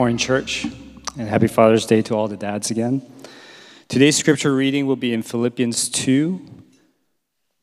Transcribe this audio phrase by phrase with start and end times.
[0.00, 0.64] Morning, church,
[1.18, 3.02] and happy Father's Day to all the dads again.
[3.86, 6.40] Today's scripture reading will be in Philippians 2,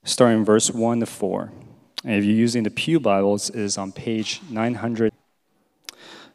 [0.04, 1.52] starting verse 1 to 4.
[2.04, 5.12] And if you're using the Pew Bibles, it is on page 900.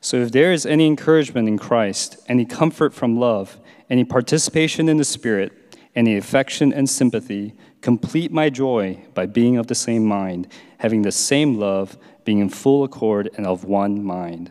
[0.01, 4.97] So if there is any encouragement in Christ, any comfort from love, any participation in
[4.97, 5.53] the Spirit,
[5.95, 10.49] any affection and sympathy, complete my joy by being of the same mind,
[10.79, 14.51] having the same love, being in full accord and of one mind.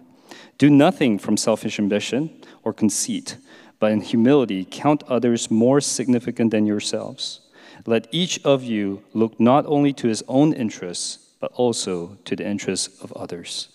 [0.61, 2.29] Do nothing from selfish ambition
[2.63, 3.37] or conceit,
[3.79, 7.41] but in humility count others more significant than yourselves.
[7.87, 12.47] Let each of you look not only to his own interests, but also to the
[12.47, 13.69] interests of others.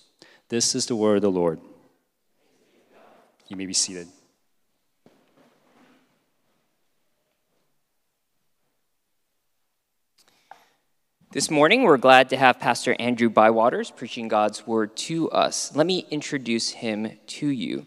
[0.49, 1.59] This is the word of the Lord.
[3.49, 4.07] You may be seated.
[11.37, 15.77] This morning, we're glad to have Pastor Andrew Bywaters preaching God's word to us.
[15.77, 17.85] Let me introduce him to you.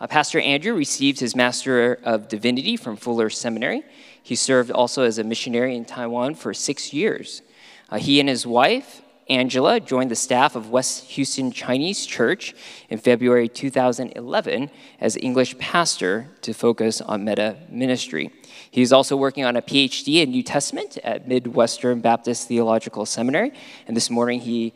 [0.00, 3.84] Uh, Pastor Andrew received his Master of Divinity from Fuller Seminary.
[4.20, 7.42] He served also as a missionary in Taiwan for six years.
[7.90, 12.56] Uh, he and his wife, Angela, joined the staff of West Houston Chinese Church
[12.88, 14.68] in February 2011
[15.00, 18.32] as English pastor to focus on meta ministry.
[18.70, 23.52] He's also working on a PhD in New Testament at Midwestern Baptist Theological Seminary.
[23.88, 24.74] And this morning he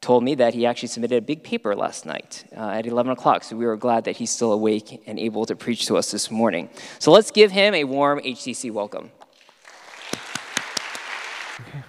[0.00, 3.44] told me that he actually submitted a big paper last night uh, at 11 o'clock.
[3.44, 6.30] So we were glad that he's still awake and able to preach to us this
[6.30, 6.70] morning.
[6.98, 9.10] So let's give him a warm HCC welcome.
[11.60, 11.82] Okay.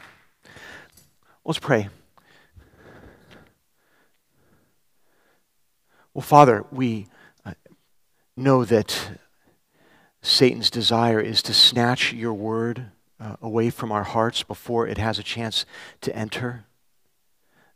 [1.45, 1.87] Let's pray.
[6.13, 7.07] Well, Father, we
[7.45, 7.53] uh,
[8.35, 9.17] know that
[10.21, 15.17] Satan's desire is to snatch your word uh, away from our hearts before it has
[15.17, 15.65] a chance
[16.01, 16.65] to enter.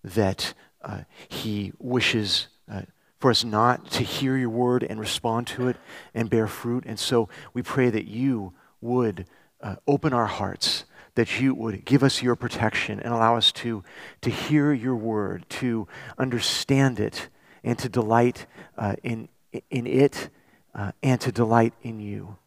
[0.03, 2.83] That uh, he wishes uh,
[3.19, 5.77] for us not to hear your word and respond to it
[6.13, 6.83] and bear fruit.
[6.85, 9.25] And so we pray that you would
[9.61, 10.85] uh, open our hearts,
[11.15, 13.83] that you would give us your protection and allow us to,
[14.21, 15.87] to hear your word, to
[16.19, 17.29] understand it,
[17.63, 18.45] and to delight
[18.77, 19.27] uh, in,
[19.71, 20.29] in it
[20.75, 22.37] uh, and to delight in you.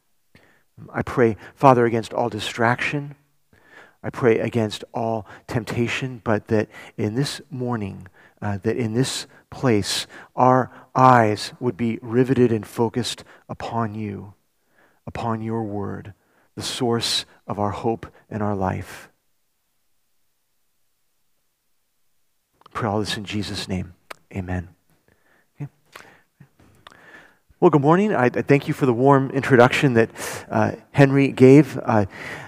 [0.93, 3.17] I pray, Father, against all distraction.
[4.03, 8.07] I pray against all temptation, but that in this morning,
[8.41, 10.07] uh, that in this place,
[10.37, 14.35] our eyes would be riveted and focused upon you,
[15.07, 16.15] upon your word,
[16.55, 19.09] the source of our hope and our life.
[22.73, 23.95] Pray all this in Jesus' name.
[24.33, 24.78] Amen.
[27.61, 28.15] Well, good morning.
[28.15, 30.11] I, I, thank you for the warm introduction that
[30.49, 31.77] uh, Henry gave.
[31.83, 32.07] Uh,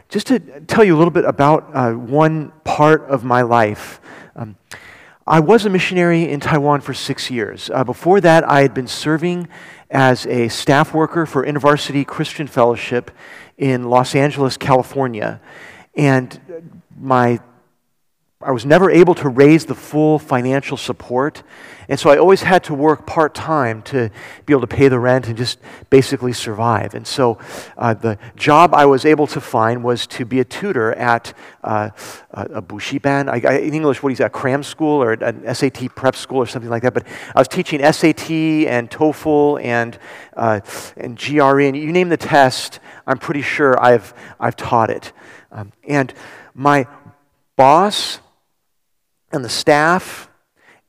[0.08, 4.00] just to tell you a little bit about uh, one part of my life.
[4.36, 4.54] Um,
[5.26, 7.70] I was a missionary in Taiwan for six years.
[7.74, 9.48] Uh, before that, I had been serving
[9.90, 13.10] as a staff worker for InterVarsity Christian Fellowship
[13.58, 15.40] in Los Angeles, California.
[15.96, 16.40] And
[16.96, 17.40] my
[18.42, 21.42] I was never able to raise the full financial support.
[21.90, 24.08] And so I always had to work part time to
[24.46, 25.58] be able to pay the rent and just
[25.90, 26.94] basically survive.
[26.94, 27.38] And so
[27.76, 31.90] uh, the job I was able to find was to be a tutor at uh,
[32.30, 33.28] a Bushiban.
[33.28, 36.46] I, I, in English, what is that, cram school or an SAT prep school or
[36.46, 36.94] something like that.
[36.94, 39.98] But I was teaching SAT and TOEFL and,
[40.34, 40.60] uh,
[40.96, 41.60] and GRE.
[41.60, 45.12] And you name the test, I'm pretty sure I've, I've taught it.
[45.52, 46.14] Um, and
[46.54, 46.86] my
[47.56, 48.20] boss,
[49.32, 50.30] and the staff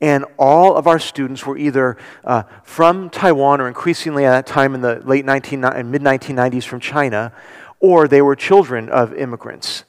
[0.02, 4.74] and all of our students were either uh, from Taiwan or increasingly at that time
[4.74, 7.32] in the late 19, and mid 1990s from China,
[7.78, 9.84] or they were children of immigrants.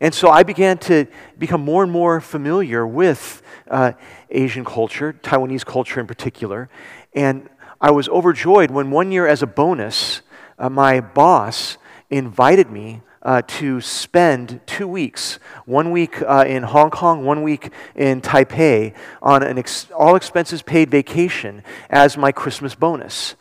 [0.00, 1.06] And so I began to
[1.36, 3.92] become more and more familiar with uh,
[4.30, 6.70] Asian culture, Taiwanese culture in particular.
[7.12, 7.50] And
[7.80, 10.22] I was overjoyed when one year, as a bonus,
[10.58, 11.76] uh, my boss
[12.08, 17.70] invited me uh, to spend two weeks, one week uh, in Hong Kong, one week
[17.94, 23.36] in Taipei, on an ex- all expenses paid vacation as my Christmas bonus.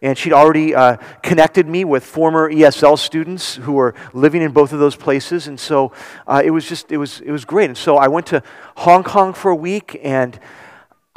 [0.00, 4.72] And she'd already uh, connected me with former ESL students who were living in both
[4.72, 5.48] of those places.
[5.48, 5.92] And so
[6.26, 7.68] uh, it was just, it was, it was great.
[7.68, 8.42] And so I went to
[8.76, 10.38] Hong Kong for a week and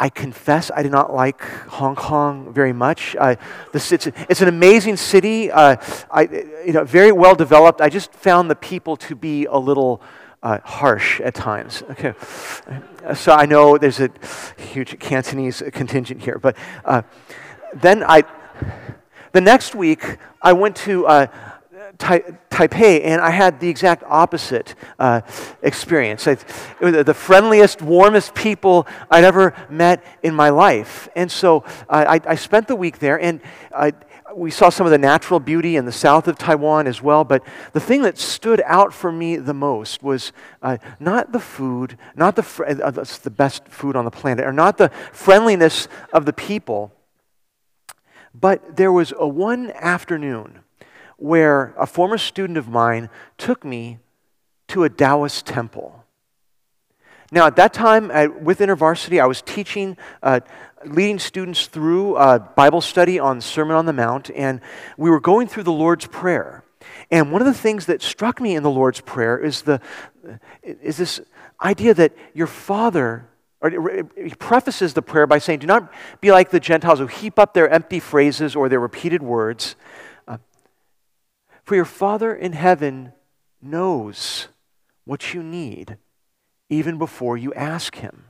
[0.02, 1.44] I confess I did not like
[1.78, 3.16] Hong Kong very much.
[3.20, 3.36] Uh,
[3.72, 5.76] this, it's, it's, an amazing city, uh,
[6.10, 6.24] I,
[6.66, 7.82] you know, very well developed.
[7.82, 10.02] I just found the people to be a little
[10.42, 11.84] uh, harsh at times.
[11.92, 12.16] Okay,
[13.14, 14.10] so I know there's a
[14.58, 17.04] huge Cantonese contingent here, but uh,
[17.76, 18.24] then I,
[19.34, 21.06] the next week I went to
[22.04, 22.20] uh,
[22.50, 25.22] Taipei, and I had the exact opposite uh,
[25.62, 26.28] experience.
[26.28, 26.36] I,
[26.80, 31.10] the friendliest, warmest people I'd ever met in my life.
[31.16, 33.42] And so uh, I, I, spent the week there, and
[33.74, 33.92] uh,
[34.36, 37.24] we saw some of the natural beauty in the south of Taiwan as well.
[37.24, 37.44] But
[37.74, 40.32] the thing that stood out for me the most was
[40.62, 44.54] uh, not the food, not the, fr- uh, the best food on the planet, or
[44.54, 46.92] not the friendliness of the people,
[48.34, 50.60] but there was a one afternoon
[51.22, 53.08] where a former student of mine
[53.38, 54.00] took me
[54.68, 56.04] to a Taoist temple.
[57.32, 60.40] Now, at that time, at, with InterVarsity, I was teaching, uh,
[60.84, 64.62] leading students through a Bible study on Sermon on the Mount, and
[64.98, 66.64] we were going through the Lord's Prayer.
[67.12, 69.80] And one of the things that struck me in the Lord's Prayer is, the,
[70.64, 71.22] is this
[71.62, 73.28] idea that your Father,
[73.62, 73.70] or
[74.18, 77.54] he prefaces the prayer by saying, Do not be like the Gentiles who heap up
[77.54, 79.76] their empty phrases or their repeated words.
[81.72, 83.14] For your Father in heaven
[83.62, 84.50] knows
[85.06, 85.96] what you need
[86.68, 88.26] even before you ask Him.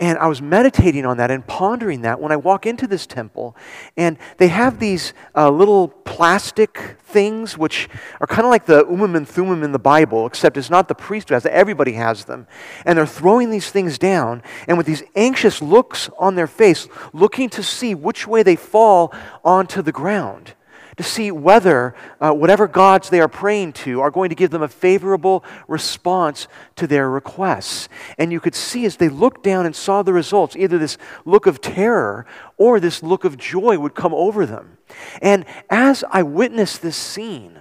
[0.00, 3.56] And I was meditating on that and pondering that when I walk into this temple.
[3.96, 7.88] And they have these uh, little plastic things, which
[8.20, 10.96] are kind of like the Urim and Thummim in the Bible, except it's not the
[10.96, 12.48] priest who has them, everybody has them.
[12.84, 17.48] And they're throwing these things down, and with these anxious looks on their face, looking
[17.50, 20.54] to see which way they fall onto the ground
[20.98, 24.62] to see whether uh, whatever gods they are praying to are going to give them
[24.62, 27.88] a favorable response to their requests.
[28.18, 31.46] And you could see as they looked down and saw the results, either this look
[31.46, 34.78] of terror or this look of joy would come over them.
[35.22, 37.60] And as I witnessed this scene,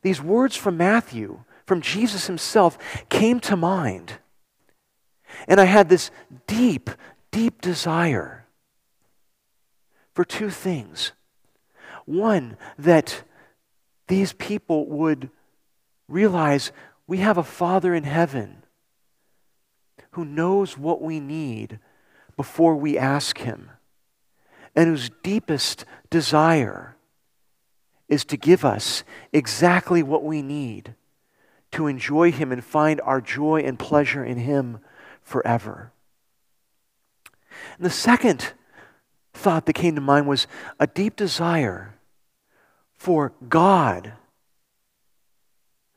[0.00, 2.78] these words from Matthew, from Jesus himself,
[3.10, 4.14] came to mind.
[5.46, 6.10] And I had this
[6.46, 6.88] deep,
[7.30, 8.46] deep desire
[10.14, 11.12] for two things.
[12.08, 13.22] One, that
[14.06, 15.28] these people would
[16.08, 16.72] realize
[17.06, 18.64] we have a Father in heaven
[20.12, 21.78] who knows what we need
[22.34, 23.68] before we ask Him,
[24.74, 26.96] and whose deepest desire
[28.08, 30.94] is to give us exactly what we need
[31.72, 34.78] to enjoy Him and find our joy and pleasure in Him
[35.20, 35.92] forever.
[37.76, 38.54] And the second
[39.34, 40.46] thought that came to mind was
[40.80, 41.96] a deep desire
[42.98, 44.12] for God,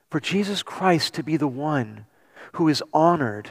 [0.09, 2.05] for Jesus Christ to be the one
[2.53, 3.49] who is honored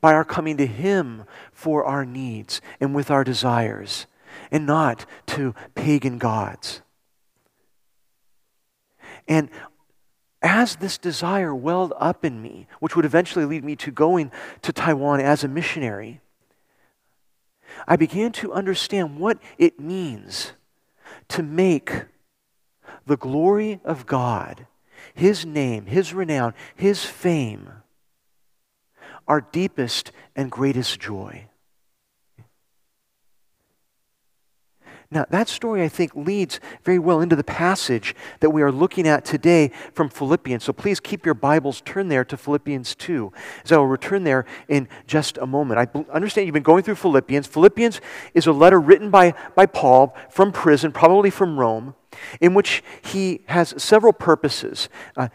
[0.00, 4.06] by our coming to Him for our needs and with our desires,
[4.50, 6.82] and not to pagan gods.
[9.28, 9.48] And
[10.42, 14.30] as this desire welled up in me, which would eventually lead me to going
[14.62, 16.20] to Taiwan as a missionary,
[17.88, 20.52] I began to understand what it means
[21.28, 22.04] to make
[23.06, 24.66] the glory of God,
[25.14, 27.70] His name, His renown, His fame,
[29.28, 31.48] our deepest and greatest joy.
[35.10, 39.06] Now, that story, I think, leads very well into the passage that we are looking
[39.06, 40.64] at today from Philippians.
[40.64, 43.32] So please keep your Bibles turned there to Philippians 2,
[43.64, 45.78] as I will return there in just a moment.
[45.78, 47.46] I understand you've been going through Philippians.
[47.46, 48.00] Philippians
[48.34, 51.94] is a letter written by, by Paul from prison, probably from Rome,
[52.40, 54.88] in which he has several purposes.
[55.16, 55.28] Uh,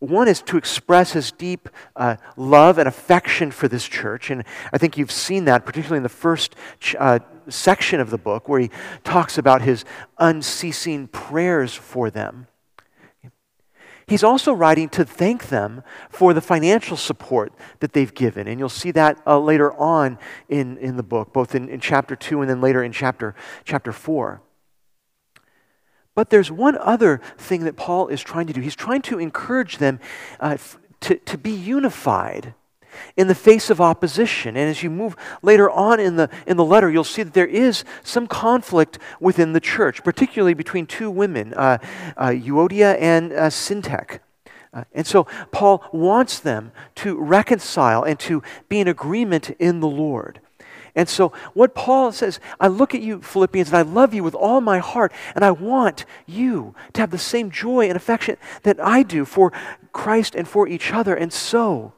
[0.00, 4.30] one is to express his deep uh, love and affection for this church.
[4.30, 8.18] And I think you've seen that, particularly in the first ch- uh, section of the
[8.18, 8.70] book, where he
[9.02, 9.84] talks about his
[10.18, 12.46] unceasing prayers for them.
[14.06, 18.46] He's also writing to thank them for the financial support that they've given.
[18.46, 22.14] And you'll see that uh, later on in, in the book, both in, in chapter
[22.14, 23.34] 2 and then later in chapter,
[23.64, 24.42] chapter 4.
[26.14, 28.60] But there's one other thing that Paul is trying to do.
[28.60, 30.00] He's trying to encourage them
[30.38, 30.58] uh,
[31.00, 32.54] to, to be unified
[33.16, 34.56] in the face of opposition.
[34.56, 37.46] And as you move later on in the, in the letter, you'll see that there
[37.46, 41.78] is some conflict within the church, particularly between two women, uh,
[42.16, 44.20] uh, Euodia and uh, Syntyche.
[44.72, 49.88] Uh, and so Paul wants them to reconcile and to be in agreement in the
[49.88, 50.40] Lord.
[50.96, 54.34] And so, what Paul says, I look at you, Philippians, and I love you with
[54.34, 58.78] all my heart, and I want you to have the same joy and affection that
[58.78, 59.52] I do for
[59.92, 61.16] Christ and for each other.
[61.16, 61.94] And so,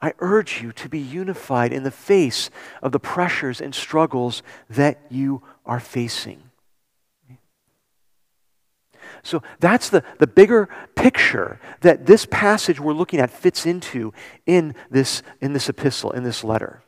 [0.00, 2.50] I urge you to be unified in the face
[2.82, 6.42] of the pressures and struggles that you are facing.
[9.22, 14.12] So that's the, the bigger picture that this passage we're looking at fits into
[14.44, 16.82] in this, in this epistle, in this letter.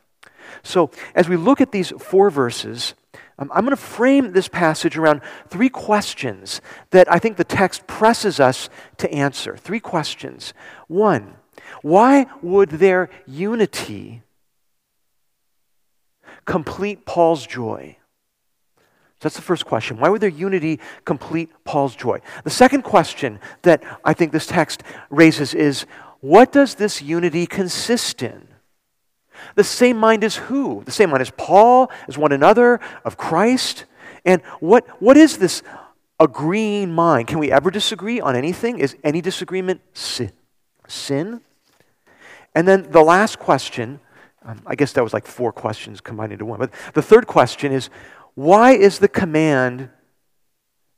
[0.63, 2.93] So as we look at these four verses,
[3.39, 6.61] Um, I'm going to frame this passage around three questions
[6.91, 9.55] that I think the text presses us to answer.
[9.55, 10.53] Three questions.
[10.87, 11.38] One,
[11.81, 14.21] why would their unity
[16.45, 17.97] complete Paul's joy?
[18.77, 19.97] So that's the first question.
[19.97, 22.21] Why would their unity complete Paul's joy?
[22.43, 25.85] The second question that I think this text raises is
[26.21, 28.47] what does this unity consist in?
[29.55, 30.83] The same mind as who?
[30.85, 33.85] The same mind as Paul, as one another, of Christ?
[34.25, 35.63] And what, what is this
[36.19, 37.27] agreeing mind?
[37.27, 38.79] Can we ever disagree on anything?
[38.79, 40.31] Is any disagreement sin?
[42.55, 43.99] And then the last question,
[44.43, 47.71] um, I guess that was like four questions combined into one, but the third question
[47.71, 47.89] is
[48.35, 49.89] why is the command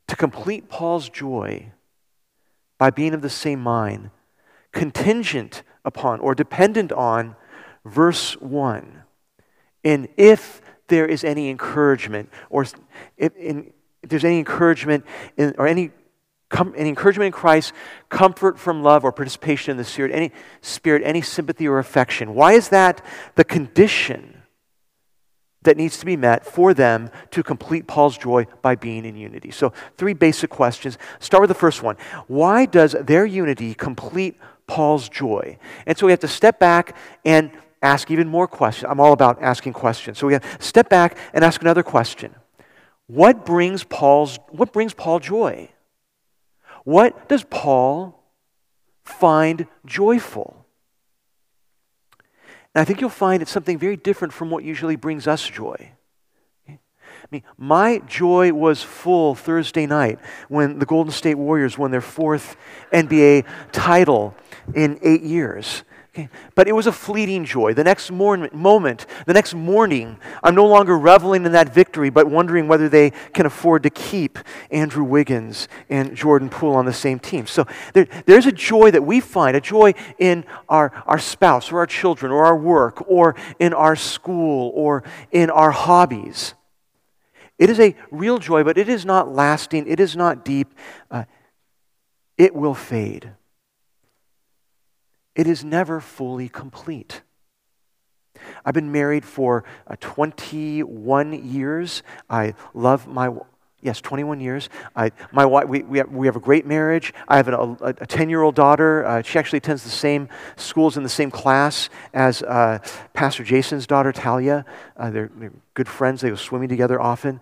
[0.08, 1.72] to complete Paul's joy
[2.78, 4.12] by being of the same mind
[4.72, 7.36] contingent upon or dependent on
[7.84, 9.04] verse 1?
[9.84, 12.66] And if there is any encouragement, or
[13.18, 15.06] if, in, if there's any encouragement
[15.38, 15.92] in, or any
[16.52, 17.74] Com- any encouragement in Christ,
[18.10, 20.32] comfort from love or participation in the Spirit, any
[20.62, 22.36] spirit, any sympathy or affection.
[22.36, 23.04] Why is that
[23.36, 24.32] the condition
[25.64, 29.52] that needs to be met for them to complete Paul's joy by being in unity.
[29.52, 30.98] So, three basic questions.
[31.20, 35.58] Start with the first one Why does their unity complete Paul's joy?
[35.86, 38.90] And so we have to step back and ask even more questions.
[38.90, 40.18] I'm all about asking questions.
[40.18, 42.36] So we have to step back and ask another question.
[43.08, 45.70] What brings Paul's what brings Paul joy?
[46.84, 48.24] What does Paul
[49.04, 50.66] find joyful?
[52.74, 55.92] And I think you'll find it's something very different from what usually brings us joy.
[56.68, 60.20] I mean, my joy was full Thursday night
[60.50, 62.58] when the Golden State Warriors won their fourth
[62.92, 64.36] NBA title
[64.74, 65.84] in eight years.
[66.14, 66.28] Okay.
[66.56, 67.74] But it was a fleeting joy.
[67.74, 72.68] The next moment, the next morning, I'm no longer reveling in that victory, but wondering
[72.68, 74.38] whether they can afford to keep
[74.72, 77.48] Andrew Wiggins and Jordan Poole on the same team.
[77.48, 81.78] So there, there's a joy that we find, a joy in our, our spouse or
[81.78, 86.56] our children or our work or in our school or in our hobbies.
[87.58, 90.74] It is a real joy, but it is not lasting, it is not deep.
[91.10, 91.24] Uh,
[92.38, 93.32] it will fade
[95.42, 97.24] it is never fully complete.
[98.64, 102.04] I've been married for uh, 21 years.
[102.30, 103.32] I love my
[103.82, 104.70] yes, 21 years.
[104.96, 107.12] I, my wife, we, we, have, we have a great marriage.
[107.28, 109.04] I have an, a 10 year old daughter.
[109.04, 112.78] Uh, she actually attends the same schools in the same class as uh,
[113.14, 114.64] Pastor Jason's daughter, Talia.
[114.96, 116.22] Uh, they're, they're, good friends.
[116.22, 117.42] They go swimming together often.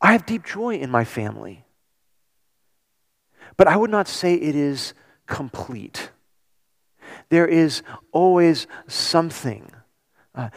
[0.00, 1.64] I have deep joy in my family.
[3.56, 4.94] But I would not say it is
[5.30, 6.10] complete.
[7.30, 7.82] There is
[8.12, 9.70] always something
[10.34, 10.50] uh,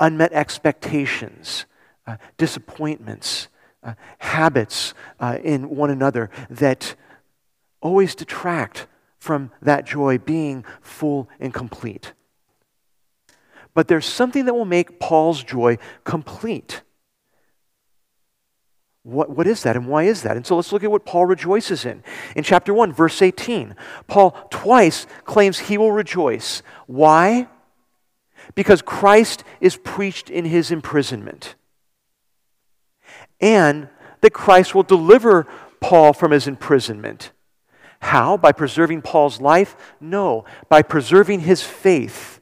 [0.00, 1.66] unmet expectations,
[2.06, 3.46] uh, disappointments,
[3.84, 6.96] uh, habits uh, in one another that
[7.80, 12.12] always detract from that joy being full and complete.
[13.74, 16.82] But there's something that will make Paul's joy complete.
[19.06, 20.36] What, what is that and why is that?
[20.36, 22.02] And so let's look at what Paul rejoices in.
[22.34, 23.76] In chapter 1, verse 18,
[24.08, 26.60] Paul twice claims he will rejoice.
[26.88, 27.46] Why?
[28.56, 31.54] Because Christ is preached in his imprisonment.
[33.40, 33.90] And
[34.22, 35.46] that Christ will deliver
[35.80, 37.30] Paul from his imprisonment.
[38.00, 38.36] How?
[38.36, 39.76] By preserving Paul's life?
[40.00, 42.40] No, by preserving his faith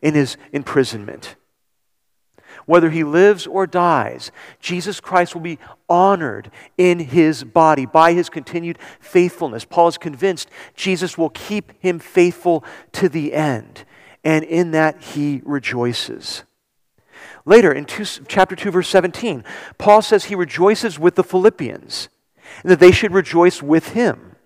[0.00, 1.34] in his imprisonment
[2.66, 4.30] whether he lives or dies,
[4.60, 9.64] Jesus Christ will be honored in his body by his continued faithfulness.
[9.64, 13.84] Paul is convinced Jesus will keep him faithful to the end,
[14.22, 16.44] and in that he rejoices.
[17.46, 19.44] Later, in two, chapter 2, verse 17,
[19.76, 22.08] Paul says he rejoices with the Philippians
[22.62, 24.36] and that they should rejoice with him.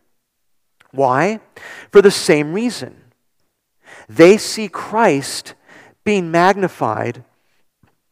[0.91, 1.41] Why?
[1.93, 2.97] For the same reason.
[4.09, 5.55] They see Christ
[6.05, 7.25] being magnified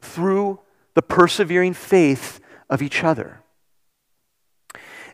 [0.07, 0.61] through
[0.95, 3.43] the persevering faith of each other.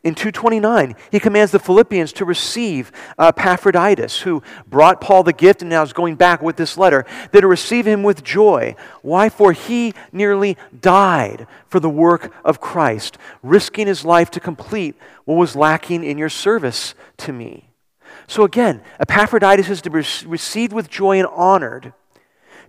[0.04, 5.62] In 229, he commands the Philippians to receive uh, Epaphroditus, who brought Paul the gift
[5.62, 8.75] and now is going back with this letter, that to receive him with joy.
[9.02, 9.28] Why?
[9.28, 15.37] For he nearly died for the work of Christ, risking his life to complete what
[15.37, 17.70] was lacking in your service to me.
[18.26, 21.92] So again, Epaphroditus is to be received with joy and honored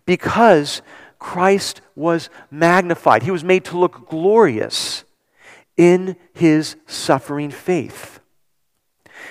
[0.06, 0.84] because
[1.24, 3.24] Christ was magnified.
[3.24, 5.06] He was made to look glorious
[5.78, 8.20] in his suffering faith.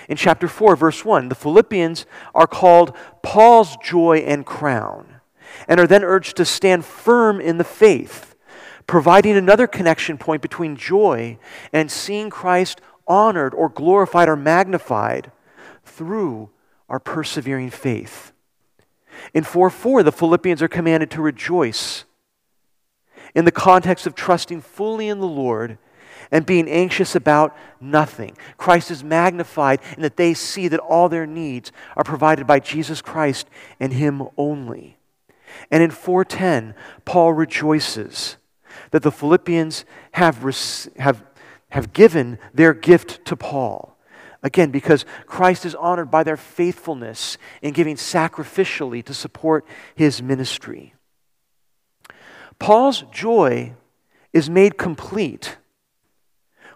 [0.08, 5.20] In chapter 4, verse 1, the Philippians are called Paul's joy and crown
[5.68, 8.34] and are then urged to stand firm in the faith,
[8.86, 11.38] providing another connection point between joy
[11.74, 15.30] and seeing Christ honored or glorified or magnified
[15.84, 16.48] through
[16.88, 18.32] our persevering faith.
[19.34, 22.04] In 4 4, the Philippians are commanded to rejoice
[23.34, 25.78] in the context of trusting fully in the Lord
[26.30, 28.36] and being anxious about nothing.
[28.56, 33.02] Christ is magnified in that they see that all their needs are provided by Jesus
[33.02, 33.48] Christ
[33.78, 34.98] and Him only.
[35.70, 36.74] And in 410,
[37.04, 38.36] Paul rejoices
[38.90, 40.42] that the Philippians have,
[40.96, 41.22] have,
[41.70, 43.91] have given their gift to Paul.
[44.42, 50.94] Again, because Christ is honored by their faithfulness in giving sacrificially to support his ministry.
[52.58, 53.74] Paul's joy
[54.32, 55.58] is made complete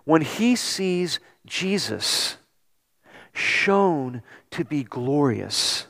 [0.04, 2.37] when he sees Jesus
[3.32, 5.87] shown to be glorious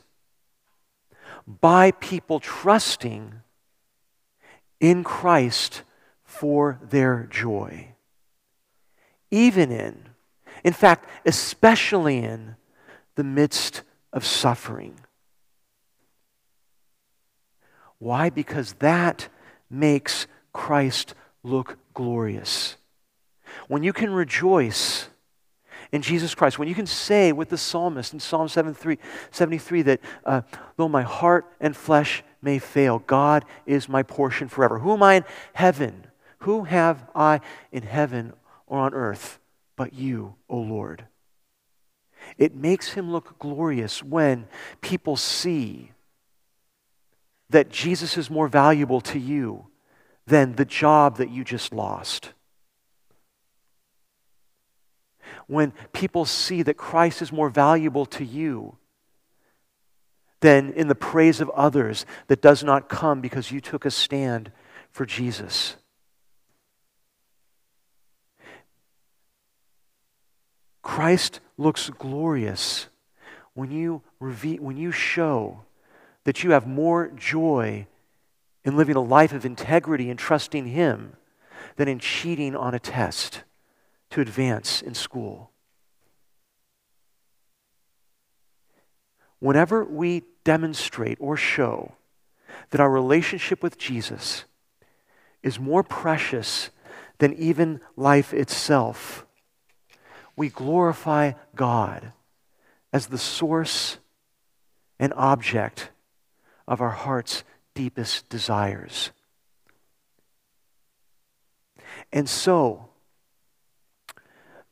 [1.47, 3.33] by people trusting
[4.79, 5.83] in Christ
[6.23, 7.89] for their joy.
[9.31, 10.06] Even in,
[10.63, 12.55] in fact, especially in
[13.15, 13.83] the midst
[14.13, 14.99] of suffering.
[17.99, 18.29] Why?
[18.29, 19.27] Because that
[19.69, 22.77] makes Christ look glorious.
[23.67, 25.09] When you can rejoice
[25.91, 28.97] in Jesus Christ, when you can say with the psalmist in Psalm 73,
[29.31, 30.41] 73 that uh,
[30.75, 34.79] though my heart and flesh may fail, God is my portion forever.
[34.79, 36.07] Who am I in heaven?
[36.39, 37.39] Who have I
[37.71, 38.33] in heaven
[38.67, 39.39] or on earth
[39.77, 41.05] but you, O Lord?
[42.37, 44.47] It makes him look glorious when
[44.81, 45.91] people see
[47.49, 49.67] that Jesus is more valuable to you
[50.25, 52.33] than the job that you just lost.
[55.45, 58.75] When people see that Christ is more valuable to you
[60.41, 64.51] than in the praise of others that does not come because you took a stand
[64.91, 65.77] for Jesus.
[70.87, 72.87] Christ looks glorious
[73.53, 75.65] when you, reveal, when you show
[76.23, 77.87] that you have more joy
[78.63, 81.17] in living a life of integrity and trusting Him
[81.75, 83.43] than in cheating on a test
[84.11, 85.51] to advance in school.
[89.39, 91.95] Whenever we demonstrate or show
[92.69, 94.45] that our relationship with Jesus
[95.43, 96.69] is more precious
[97.17, 99.26] than even life itself,
[100.37, 102.13] we glorify God
[102.93, 103.97] as the source
[104.99, 105.89] and object
[106.67, 109.11] of our heart's deepest desires.
[112.13, 112.89] And so,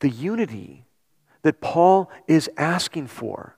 [0.00, 0.84] the unity
[1.42, 3.56] that Paul is asking for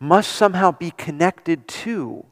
[0.00, 2.26] must somehow be connected to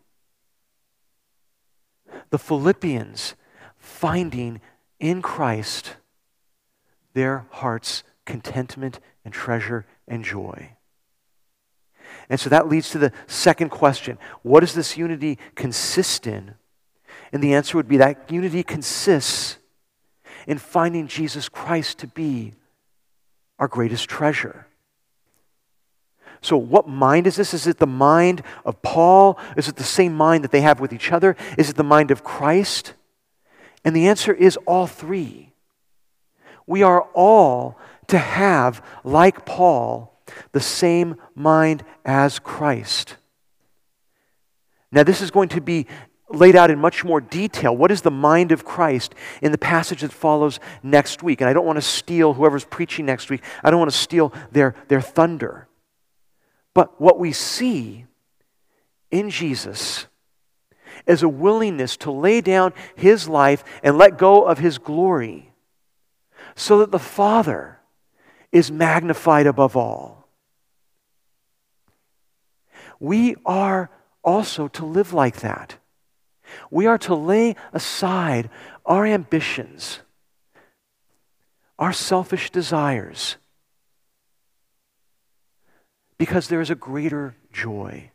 [2.30, 3.34] the Philippians
[3.76, 4.60] finding
[4.98, 5.96] in Christ
[7.14, 10.72] their heart's contentment and treasure and joy.
[12.28, 16.54] And so that leads to the second question What does this unity consist in?
[17.32, 19.58] And the answer would be that unity consists
[20.46, 22.52] in finding Jesus Christ to be
[23.58, 24.66] our greatest treasure.
[26.40, 27.54] So, what mind is this?
[27.54, 29.38] Is it the mind of Paul?
[29.56, 31.36] Is it the same mind that they have with each other?
[31.58, 32.94] Is it the mind of Christ?
[33.84, 35.52] And the answer is all three.
[36.66, 40.20] We are all to have, like Paul,
[40.52, 43.16] the same mind as Christ.
[44.92, 45.86] Now, this is going to be
[46.28, 47.76] laid out in much more detail.
[47.76, 51.40] What is the mind of Christ in the passage that follows next week?
[51.40, 54.32] And I don't want to steal whoever's preaching next week, I don't want to steal
[54.50, 55.68] their, their thunder.
[56.74, 58.06] But what we see
[59.10, 60.06] in Jesus
[61.06, 65.52] is a willingness to lay down his life and let go of his glory
[66.54, 67.75] so that the Father
[68.56, 70.28] is magnified above all.
[72.98, 73.90] We are
[74.24, 75.76] also to live like that.
[76.70, 78.48] We are to lay aside
[78.86, 80.00] our ambitions,
[81.78, 83.36] our selfish desires,
[86.16, 88.10] because there is a greater joy,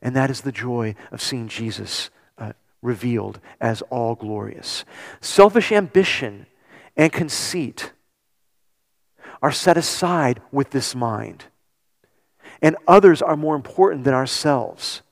[0.00, 4.86] and that is the joy of seeing Jesus uh, revealed as all glorious.
[5.20, 6.46] Selfish ambition
[6.96, 7.92] and conceit
[9.44, 11.44] are set aside with this mind,
[12.62, 15.02] and others are more important than ourselves.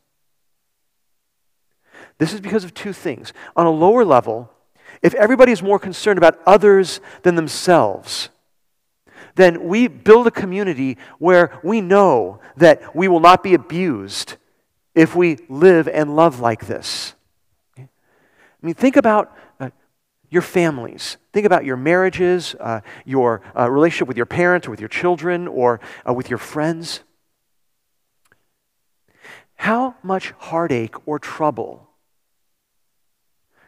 [2.16, 3.34] This is because of two things.
[3.56, 4.50] On a lower level,
[5.02, 8.30] if everybody is more concerned about others than themselves,
[9.34, 14.36] then we build a community where we know that we will not be abused
[14.94, 17.12] if we live and love like this.
[17.76, 17.86] I
[18.62, 19.36] mean, think about
[20.32, 21.18] your families.
[21.34, 25.46] Think about your marriages, uh, your uh, relationship with your parents or with your children
[25.46, 27.02] or uh, with your friends.
[29.56, 31.90] How much heartache or trouble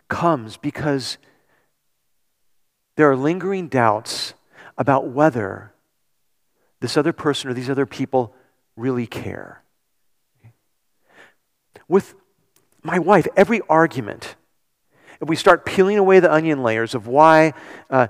[0.09, 1.19] comes because
[2.97, 4.33] there are lingering doubts
[4.79, 5.75] about whether
[6.81, 8.35] this other person or these other people
[8.75, 9.63] really care.
[11.89, 12.15] With
[12.83, 14.37] my wife, every argument,
[15.25, 17.55] if we start peeling away the onion layers of why
[17.89, 18.09] uh,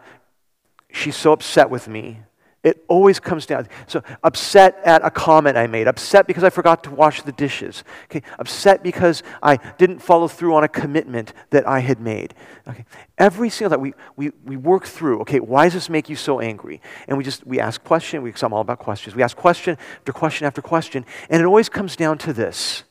[0.90, 2.18] she's so upset with me,
[2.64, 3.68] it always comes down.
[3.87, 7.85] So, upset at a comment I made, upset because I forgot to wash the dishes,
[8.07, 8.22] okay?
[8.40, 12.35] upset because I didn't follow through on a commitment that I had made.
[12.66, 12.85] Okay?
[13.16, 16.40] Every single time we, we, we work through, okay, why does this make you so
[16.40, 16.81] angry?
[17.07, 19.14] And we just, we ask question, we, I'm all about questions.
[19.14, 22.83] We ask question after question after question, and it always comes down to this.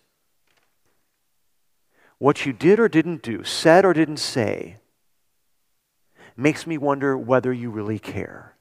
[2.24, 4.78] What you did or didn't do, said or didn't say,
[6.38, 8.56] makes me wonder whether you really care.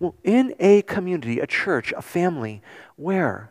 [0.00, 2.62] Well, in a community, a church, a family,
[2.96, 3.50] where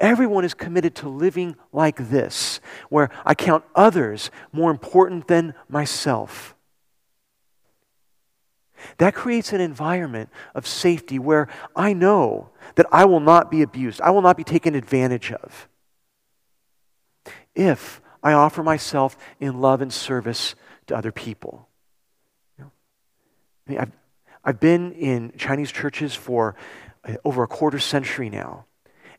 [0.00, 6.54] everyone is committed to living like this, where I count others more important than myself.
[8.98, 14.00] That creates an environment of safety where I know that I will not be abused,
[14.00, 15.68] I will not be taken advantage of
[17.54, 20.54] if I offer myself in love and service
[20.86, 21.68] to other people.
[23.66, 23.92] I mean, I've,
[24.44, 26.54] I've been in Chinese churches for
[27.04, 28.66] uh, over a quarter century now.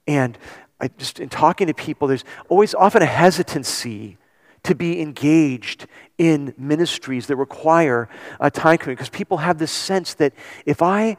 [0.07, 0.37] And
[0.79, 4.17] I just in talking to people, there's always often a hesitancy
[4.65, 10.13] to be engaged in ministries that require a time commitment because people have this sense
[10.15, 10.33] that
[10.65, 11.17] if I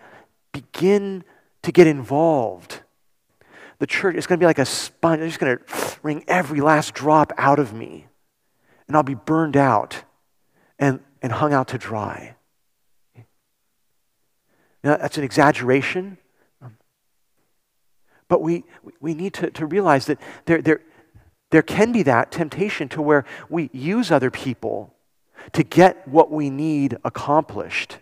[0.53, 1.25] begin
[1.63, 2.81] to get involved,
[3.79, 5.21] the church is going to be like a sponge.
[5.21, 8.07] It's just going to wring every last drop out of me.
[8.89, 10.05] And I'll be burned out
[10.79, 12.37] and, and hung out to dry.
[14.83, 16.19] Now, that's an exaggeration.
[18.29, 18.65] But we,
[19.01, 20.81] we need to, to realize that there, there,
[21.51, 24.95] there can be that temptation to where we use other people
[25.53, 27.99] to get what we need accomplished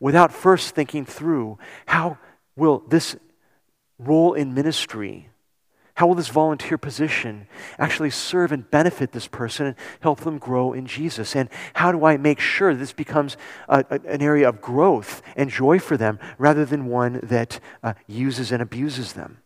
[0.00, 2.18] without first thinking through how
[2.56, 3.16] will this
[3.98, 5.28] role in ministry
[5.96, 7.46] how will this volunteer position
[7.78, 11.36] actually serve and benefit this person and help them grow in Jesus?
[11.36, 13.36] And how do I make sure this becomes
[13.68, 17.94] a, a, an area of growth and joy for them rather than one that uh,
[18.08, 19.38] uses and abuses them?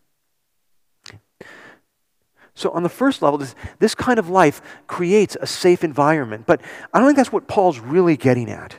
[2.59, 6.44] So, on the first level, this, this kind of life creates a safe environment.
[6.44, 6.61] But
[6.92, 8.77] I don't think that's what Paul's really getting at.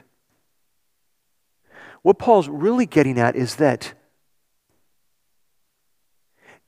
[2.01, 3.93] What Paul's really getting at is that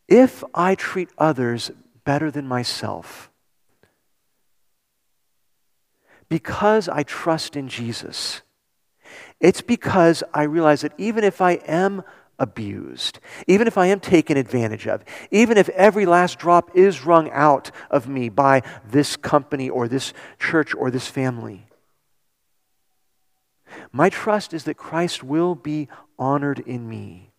[0.07, 1.71] if I treat others
[2.05, 3.29] better than myself,
[6.29, 8.41] because I trust in Jesus,
[9.41, 12.03] it's because I realize that even if I am
[12.41, 17.29] abused, even if I am taken advantage of, even if every last drop is wrung
[17.29, 21.67] out of me by this company or this church or this family,
[23.91, 27.31] my trust is that Christ will be honored in me,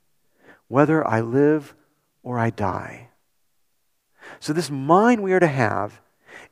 [0.68, 1.74] whether I live
[2.22, 3.08] or I die.
[4.38, 6.00] So, this mind we are to have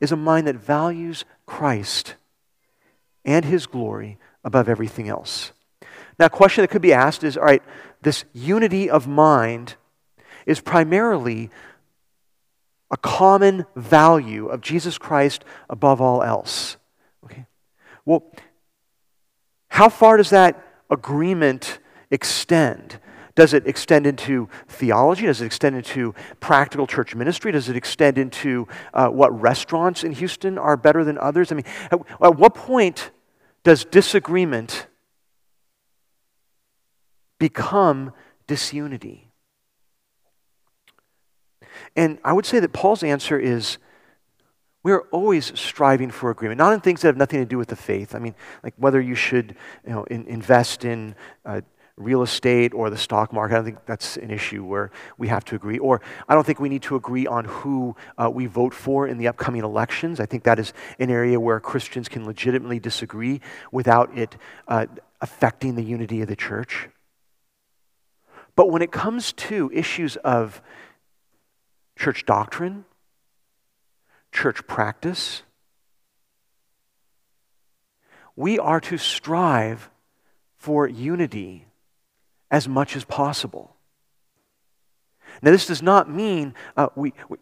[0.01, 2.15] is a mind that values Christ
[3.23, 5.53] and his glory above everything else.
[6.19, 7.63] Now, a question that could be asked is all right,
[8.01, 9.75] this unity of mind
[10.45, 11.49] is primarily
[12.89, 16.77] a common value of Jesus Christ above all else.
[17.23, 17.45] Okay?
[18.05, 18.31] Well,
[19.69, 22.99] how far does that agreement extend?
[23.35, 25.25] Does it extend into theology?
[25.25, 27.53] Does it extend into practical church ministry?
[27.53, 31.51] Does it extend into uh, what restaurants in Houston are better than others?
[31.51, 33.11] I mean, at, at what point
[33.63, 34.87] does disagreement
[37.41, 38.13] become
[38.45, 39.31] disunity?
[41.95, 43.79] And I would say that Paul's answer is
[44.83, 47.75] we're always striving for agreement, not in things that have nothing to do with the
[47.75, 48.13] faith.
[48.13, 51.61] I mean, like whether you should you know, in, invest in uh,
[51.97, 53.53] real estate or the stock market.
[53.53, 55.79] I don't think that's an issue where we have to agree.
[55.79, 59.17] Or I don't think we need to agree on who uh, we vote for in
[59.17, 60.19] the upcoming elections.
[60.19, 64.85] I think that is an area where Christians can legitimately disagree without it uh,
[65.21, 66.89] affecting the unity of the church.
[68.61, 70.61] But when it comes to issues of
[71.97, 72.85] church doctrine,
[74.31, 75.41] church practice,
[78.35, 79.89] we are to strive
[80.57, 81.65] for unity
[82.51, 83.75] as much as possible.
[85.41, 87.37] Now, this does not mean uh, we, we,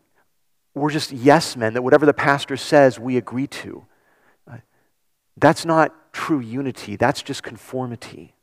[0.74, 3.86] we're just yes men, that whatever the pastor says, we agree to.
[4.50, 4.60] Uh,
[5.36, 8.36] that's not true unity, that's just conformity.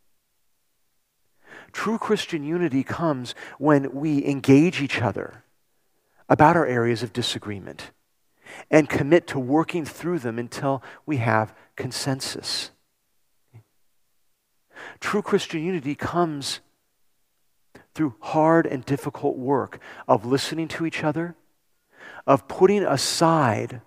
[1.73, 5.45] True Christian unity comes when we engage each other
[6.29, 7.91] about our areas of disagreement
[8.71, 12.71] and commit to working through them until we have consensus.
[15.01, 16.61] True Christian unity comes
[17.95, 21.35] through hard and difficult work of listening to each other,
[22.27, 23.81] of putting aside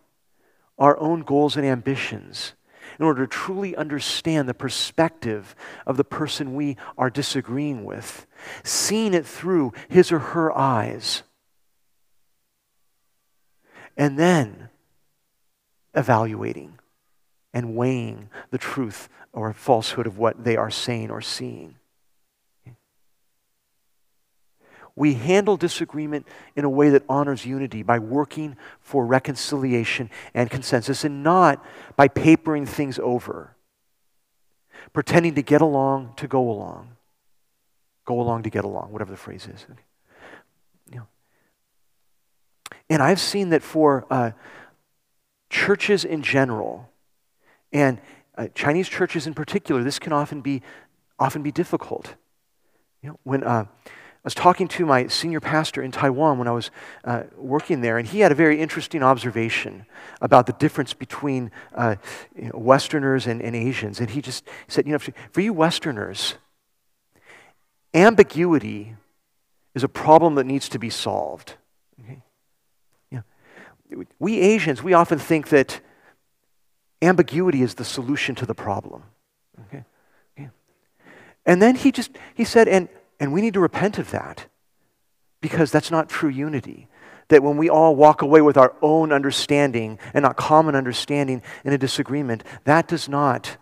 [0.78, 2.54] our own goals and ambitions
[3.00, 5.56] in order to truly understand the perspective
[5.88, 8.28] of the person we are disagreeing with,
[8.64, 11.24] seeing it through his or her eyes,
[13.96, 14.70] and then
[15.94, 16.78] evaluating
[17.54, 21.76] and weighing the truth or falsehood of what they are saying or seeing.
[25.00, 31.06] We handle disagreement in a way that honors unity by working for reconciliation and consensus
[31.06, 33.56] and not by papering things over,
[34.92, 36.98] pretending to get along to go along.
[38.04, 39.66] Go along to get along, whatever the phrase is.
[40.92, 41.08] You know.
[42.90, 44.32] And I've seen that for uh,
[45.50, 46.90] churches in general,
[47.72, 48.02] and
[48.38, 50.62] uh, Chinese churches in particular, this can often be,
[51.18, 52.16] often be difficult.
[53.02, 53.66] You know, when uh,
[54.20, 56.72] I was talking to my senior pastor in Taiwan when I was
[57.06, 59.86] uh, working there, and he had a very interesting observation
[60.20, 61.96] about the difference between uh,
[62.36, 64.02] you know, Westerners and, and, Asians.
[64.02, 65.00] And he just said, you know,
[65.32, 66.36] for you Westerners,
[67.94, 68.96] ambiguity
[69.74, 71.54] is a problem that needs to be solved.
[72.04, 72.22] Okay?
[73.10, 73.22] Yeah.
[74.20, 75.80] We Asians, we often think that
[77.02, 79.04] ambiguity is the solution to the problem.
[79.68, 79.86] Okay?
[80.38, 80.50] Yeah.
[81.46, 84.48] And then he just, he said, and and we need to repent of that
[85.42, 86.88] because that's not true unity.
[87.30, 91.74] That when we all walk away with our own understanding and not common understanding in
[91.74, 93.58] a disagreement, that does not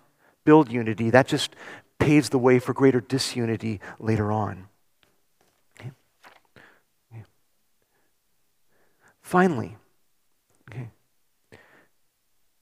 [0.46, 1.10] build unity.
[1.10, 1.56] That just
[2.00, 4.68] paves the way for greater disunity later on.
[5.78, 5.92] Okay?
[7.12, 7.24] Okay.
[9.22, 9.76] Finally,
[10.72, 10.90] okay,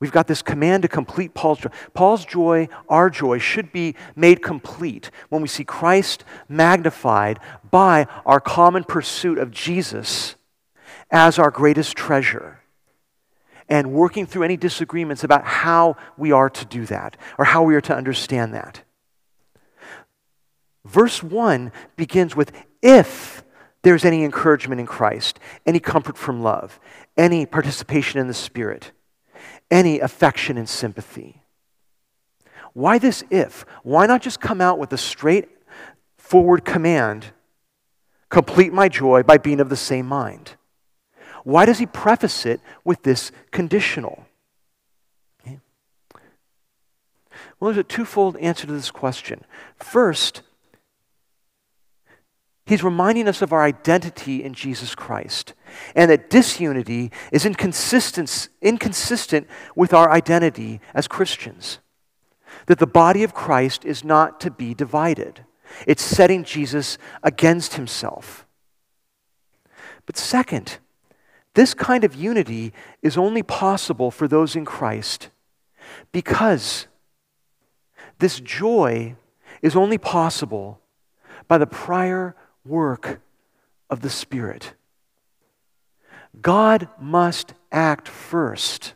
[0.05, 1.71] We've got this command to complete Paul's joy.
[1.95, 7.39] Paul's joy, our joy, should be made complete when we see Christ magnified
[7.71, 10.35] by our common pursuit of Jesus
[11.09, 12.59] as our greatest treasure
[13.67, 17.73] and working through any disagreements about how we are to do that or how we
[17.73, 18.83] are to understand that.
[20.85, 22.51] Verse 1 begins with
[22.83, 23.43] if
[23.81, 26.79] there's any encouragement in Christ, any comfort from love,
[27.17, 28.91] any participation in the Spirit
[29.71, 31.43] any affection and sympathy.
[32.73, 33.65] Why this if?
[33.83, 37.27] Why not just come out with a straightforward command
[38.29, 40.55] complete my joy by being of the same mind?
[41.43, 44.25] Why does he preface it with this conditional?
[45.45, 45.59] Okay.
[47.59, 49.45] Well, there's a twofold answer to this question.
[49.77, 50.41] First,
[52.65, 55.53] He's reminding us of our identity in Jesus Christ
[55.95, 61.77] and that disunity is inconsistent, with our identity as Christians.
[62.65, 65.45] That the body of Christ is not to be divided,
[65.85, 68.45] it's setting Jesus against himself.
[70.05, 70.77] But second,
[71.53, 75.29] this kind of unity is only possible for those in Christ
[76.11, 76.87] because
[78.19, 79.15] this joy
[79.61, 80.79] is only possible
[81.47, 83.21] by the prior work
[83.89, 84.73] of the Spirit.
[86.41, 88.93] God must act first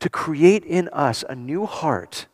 [0.00, 2.26] to create in us a new heart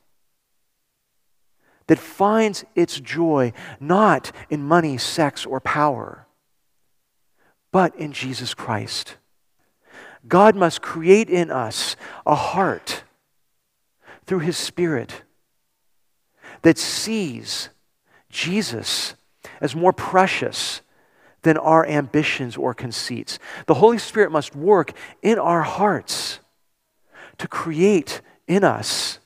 [1.86, 6.26] that finds its joy not in money, sex, or power,
[7.70, 9.16] but in Jesus Christ.
[10.26, 13.04] God must create in us a heart
[14.24, 15.22] through His Spirit
[16.62, 17.68] that sees
[18.28, 19.14] Jesus
[19.60, 20.80] as more precious
[21.42, 23.38] than our ambitions or conceits.
[23.66, 26.40] The Holy Spirit must work in our hearts
[27.38, 29.18] to create in us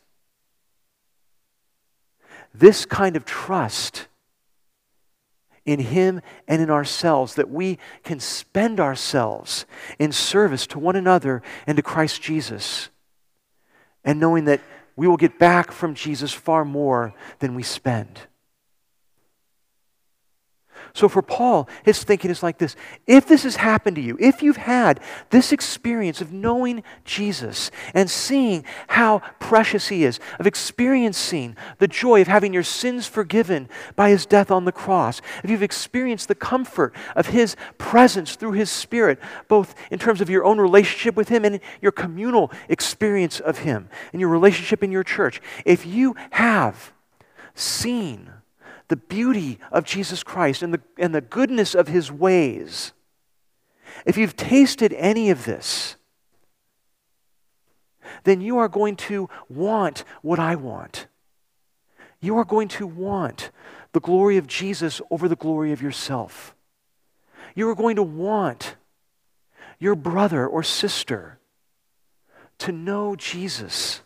[2.53, 4.07] this kind of trust
[5.65, 9.67] in Him and in ourselves that we can spend ourselves
[9.99, 12.89] in service to one another and to Christ Jesus,
[14.05, 14.61] and knowing that
[14.97, 18.21] we will get back from Jesus far more than we spend.
[20.93, 22.77] So for Paul, his thinking is like this.
[23.07, 25.01] If this has happened to you, if you've had
[25.31, 32.21] this experience of knowing Jesus and seeing how precious he is, of experiencing the joy
[32.21, 36.35] of having your sins forgiven by his death on the cross, if you've experienced the
[36.35, 41.29] comfort of his presence through his spirit, both in terms of your own relationship with
[41.29, 46.17] him and your communal experience of him and your relationship in your church, if you
[46.31, 46.93] have
[47.55, 48.31] seen
[48.91, 52.93] the beauty of Jesus Christ and the, and the goodness of his ways,
[54.05, 55.95] if you've tasted any of this,
[58.25, 61.07] then you are going to want what I want.
[62.21, 63.53] You are going to want
[63.93, 66.57] the glory of Jesus over the glory of yourself.
[67.55, 68.75] You are going to want
[69.79, 71.39] your brother or sister
[72.59, 74.03] to know Jesus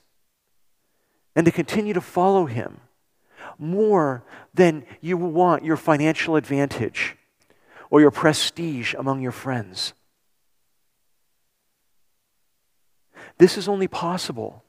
[1.35, 2.81] and to continue to follow him
[3.59, 7.17] more than you want your financial advantage
[7.91, 9.93] or your prestige among your friends.
[13.39, 14.65] This is only possible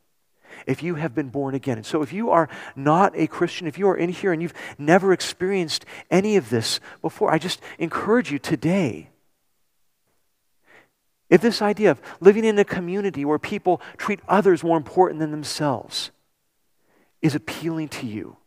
[0.66, 1.78] if you have been born again.
[1.78, 4.54] And so, if you are not a Christian, if you are in here and you've
[4.78, 9.10] never experienced any of this before, I just encourage you today.
[11.30, 15.32] If this idea of living in a community where people treat others more important than
[15.32, 16.12] themselves
[17.22, 18.38] is appealing to you,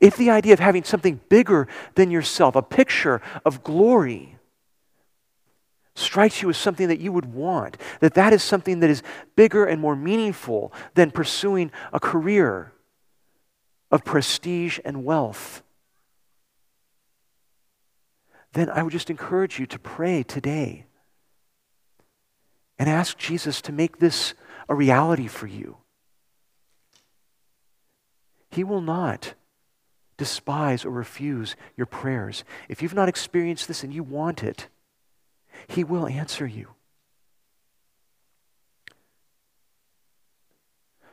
[0.00, 4.36] if the idea of having something bigger than yourself, a picture of glory,
[5.94, 9.02] strikes you as something that you would want, that that is something that is
[9.36, 12.72] bigger and more meaningful than pursuing a career
[13.90, 15.62] of prestige and wealth,
[18.52, 20.86] then I would just encourage you to pray today
[22.78, 24.34] and ask Jesus to make this
[24.68, 25.78] a reality for you.
[28.50, 29.34] He will not
[30.18, 32.44] despise or refuse your prayers.
[32.68, 34.68] If you've not experienced this and you want it,
[35.66, 36.68] He will answer you.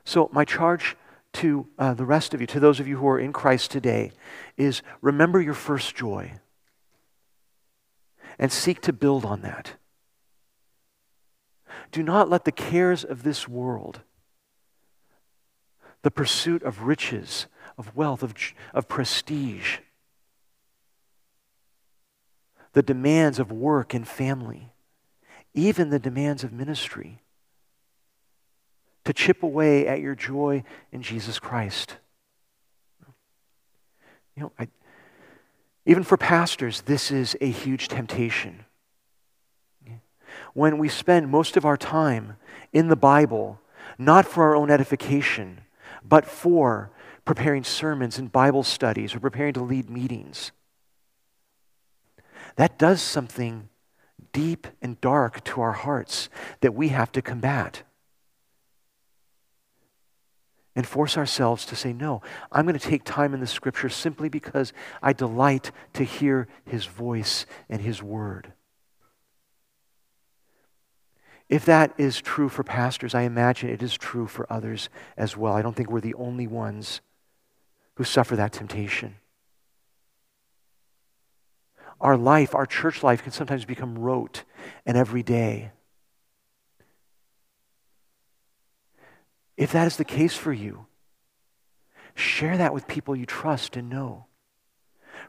[0.04, 0.98] So, my charge
[1.34, 4.12] to uh, the rest of you, to those of you who are in Christ today,
[4.58, 6.34] is remember your first joy
[8.38, 9.74] and seek to build on that.
[11.92, 14.02] Do not let the cares of this world,
[16.02, 18.34] the pursuit of riches, of wealth, of,
[18.74, 19.78] of prestige,
[22.74, 24.72] the demands of work and family,
[25.54, 27.22] even the demands of ministry,
[29.04, 31.98] to chip away at your joy in Jesus Christ.
[34.36, 34.68] You know, I,
[35.86, 38.66] even for pastors, this is a huge temptation.
[40.54, 42.38] When we spend most of our time
[42.74, 43.60] in the Bible,
[43.98, 45.62] not for our own edification,
[46.04, 46.92] but for
[47.26, 50.52] preparing sermons and Bible studies or preparing to lead meetings.
[52.56, 53.70] That does something
[54.32, 56.30] deep and dark to our hearts
[56.62, 57.84] that we have to combat.
[60.76, 64.28] And force ourselves to say, no, I'm going to take time in the scripture simply
[64.28, 68.52] because I delight to hear his voice and his word.
[71.48, 75.54] If that is true for pastors, I imagine it is true for others as well.
[75.54, 77.02] I don't think we're the only ones
[77.96, 79.16] who suffer that temptation.
[82.00, 84.44] Our life, our church life, can sometimes become rote
[84.86, 85.72] and everyday.
[89.58, 90.86] If that is the case for you,
[92.14, 94.26] share that with people you trust and know.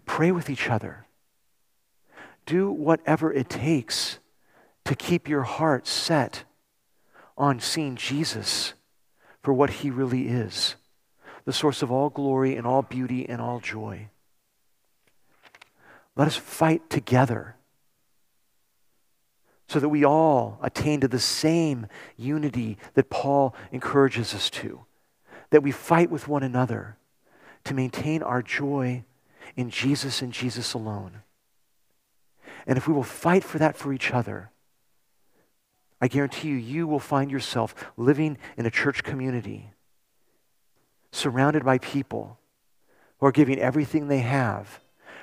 [0.05, 1.07] Pray with each other.
[2.45, 4.19] Do whatever it takes
[4.85, 6.45] to keep your heart set
[7.39, 8.75] on seeing Jesus
[9.43, 10.75] for what he really is
[11.47, 14.09] the source of all glory and all beauty and all joy.
[16.17, 17.57] Let us fight together
[19.69, 24.85] so that we all attain to the same unity that Paul encourages us to,
[25.51, 26.99] that we fight with one another
[27.65, 29.05] to maintain our joy
[29.57, 31.23] in Jesus and Jesus alone.
[32.67, 34.51] And if we will fight for that for each other,
[36.01, 39.71] I guarantee you, you will find yourself living in a church community
[41.17, 42.39] surrounded by people
[43.19, 44.81] who are giving everything they have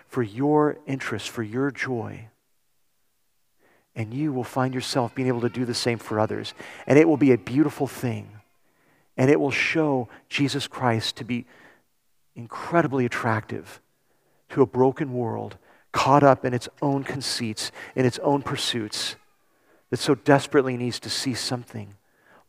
[0.08, 2.28] for your interest, for your joy.
[3.96, 6.54] And you will find yourself being able to do the same for others.
[6.88, 8.30] And it will be a beautiful thing.
[9.18, 11.46] And it will show Jesus Christ to be
[12.36, 13.80] incredibly attractive
[14.50, 15.58] to a broken world
[15.92, 19.16] caught up in its own conceits, in its own pursuits,
[19.92, 21.96] that so desperately needs to see something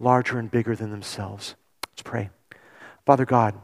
[0.01, 1.55] larger and bigger than themselves.
[1.93, 2.31] Let's pray.
[3.05, 3.55] Father God,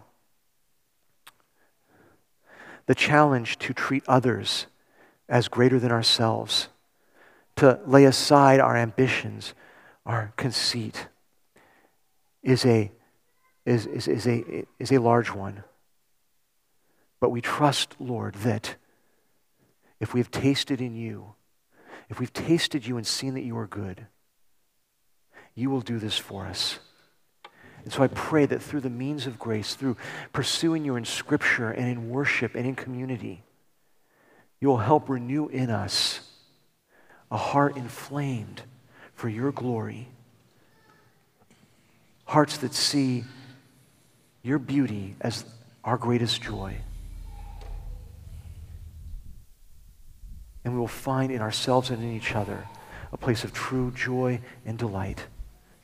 [2.86, 4.66] the challenge to treat others
[5.28, 6.68] as greater than ourselves,
[7.56, 9.54] to lay aside our ambitions,
[10.04, 11.06] our conceit,
[12.42, 12.90] is a,
[13.64, 15.62] is, is, is, a, is a large one.
[17.20, 18.76] But we trust, Lord, that
[20.00, 21.34] if we have tasted in you,
[22.08, 24.06] if we've tasted you and seen that you are good,
[25.54, 26.80] you will do this for us.
[27.84, 29.96] And so I pray that through the means of grace, through
[30.32, 33.42] pursuing you in Scripture and in worship and in community,
[34.60, 36.20] you will help renew in us
[37.30, 38.62] a heart inflamed
[39.14, 40.08] for your glory,
[42.26, 43.24] hearts that see
[44.42, 45.44] your beauty as
[45.84, 46.76] our greatest joy.
[50.64, 52.66] And we will find in ourselves and in each other
[53.12, 55.24] a place of true joy and delight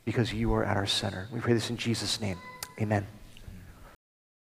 [0.06, 1.28] because you are at our center.
[1.30, 2.38] We pray this in Jesus' name.
[2.80, 3.06] Amen.